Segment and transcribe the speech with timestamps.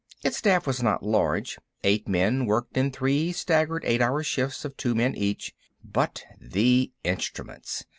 [0.23, 4.95] Its staff was not large—eight men worked in three staggered eight hour shifts of two
[4.95, 7.85] men each—but the instruments!